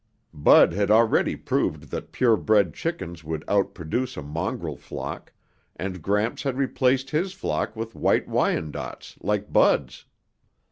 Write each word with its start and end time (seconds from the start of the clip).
Bud 0.33 0.73
had 0.73 0.89
already 0.89 1.35
proved 1.35 1.91
that 1.91 2.11
purebred 2.11 2.73
chickens 2.73 3.23
would 3.23 3.45
outproduce 3.45 4.17
a 4.17 4.23
mongrel 4.23 4.75
flock, 4.75 5.31
and 5.75 6.01
Gramps 6.01 6.41
had 6.41 6.57
replaced 6.57 7.11
his 7.11 7.33
flock 7.33 7.75
with 7.75 7.93
White 7.93 8.27
Wyandottes 8.27 9.19
like 9.21 9.53
Bud's. 9.53 10.05